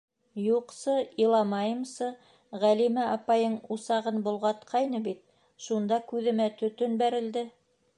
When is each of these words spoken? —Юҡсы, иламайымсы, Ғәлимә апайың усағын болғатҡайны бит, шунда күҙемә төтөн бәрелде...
—Юҡсы, 0.43 0.93
иламайымсы, 1.23 2.07
Ғәлимә 2.65 3.03
апайың 3.19 3.55
усағын 3.77 4.21
болғатҡайны 4.31 5.07
бит, 5.11 5.25
шунда 5.69 6.05
күҙемә 6.13 6.55
төтөн 6.63 7.03
бәрелде... 7.05 7.51